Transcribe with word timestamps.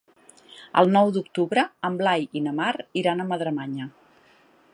El 0.81 0.89
nou 0.95 1.11
d'octubre 1.17 1.67
en 1.91 2.01
Blai 2.01 2.27
i 2.41 2.45
na 2.47 2.57
Mar 2.63 2.73
iran 3.05 3.23
a 3.27 3.33
Madremanya. 3.35 3.91